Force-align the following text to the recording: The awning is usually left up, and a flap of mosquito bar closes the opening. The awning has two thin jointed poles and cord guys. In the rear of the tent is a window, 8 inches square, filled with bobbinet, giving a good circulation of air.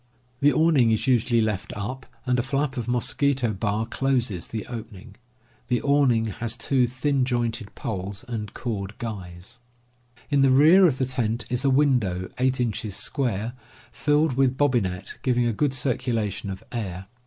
The 0.39 0.51
awning 0.51 0.89
is 0.89 1.05
usually 1.05 1.41
left 1.41 1.71
up, 1.75 2.07
and 2.25 2.39
a 2.39 2.41
flap 2.41 2.75
of 2.75 2.87
mosquito 2.87 3.53
bar 3.53 3.85
closes 3.85 4.47
the 4.47 4.65
opening. 4.65 5.15
The 5.67 5.79
awning 5.83 6.25
has 6.41 6.57
two 6.57 6.87
thin 6.87 7.23
jointed 7.23 7.75
poles 7.75 8.25
and 8.27 8.51
cord 8.55 8.97
guys. 8.97 9.59
In 10.31 10.41
the 10.41 10.49
rear 10.49 10.87
of 10.87 10.97
the 10.97 11.05
tent 11.05 11.45
is 11.51 11.63
a 11.63 11.69
window, 11.69 12.31
8 12.39 12.59
inches 12.59 12.95
square, 12.95 13.53
filled 13.91 14.33
with 14.33 14.57
bobbinet, 14.57 15.19
giving 15.21 15.45
a 15.45 15.53
good 15.53 15.71
circulation 15.71 16.49
of 16.49 16.63
air. 16.71 17.05